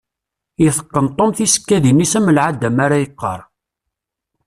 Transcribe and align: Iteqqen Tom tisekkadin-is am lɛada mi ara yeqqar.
Iteqqen 0.67 1.07
Tom 1.17 1.29
tisekkadin-is 1.37 2.13
am 2.17 2.27
lɛada 2.35 2.69
mi 2.75 2.81
ara 2.85 3.01
yeqqar. 3.03 3.39